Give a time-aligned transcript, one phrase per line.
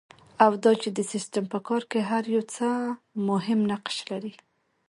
[0.43, 2.67] او دا چې د سیسټم په کار کې هر یو څه
[3.29, 4.33] مهم نقش لري.